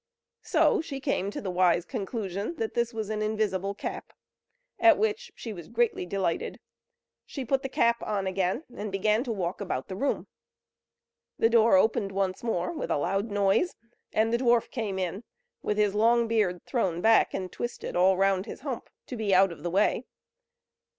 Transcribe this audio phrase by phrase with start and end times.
[0.41, 4.13] So she came to the wise conclusion that this was an invisible cap;
[4.79, 6.59] at which she was highly delighted;
[7.23, 10.25] she put on the cap again, and began to walk about the room.
[11.37, 13.75] The door opened once more with a loud noise,
[14.11, 15.23] and the dwarf came in
[15.61, 19.51] with his long beard thrown back and twisted all round his hump, to be out
[19.51, 20.05] of the way.